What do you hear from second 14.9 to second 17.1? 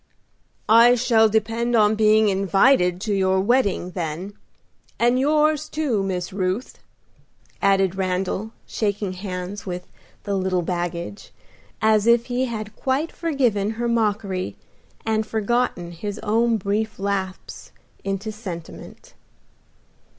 and forgotten his own brief